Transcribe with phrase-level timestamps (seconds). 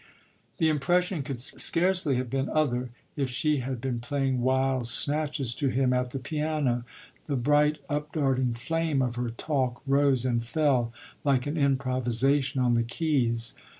[0.57, 5.67] The impression could scarcely have been other if she had been playing wild snatches to
[5.67, 6.85] him at the piano:
[7.27, 10.91] the bright up darting flame of her talk rose and fell
[11.23, 13.53] like an improvisation on the keys.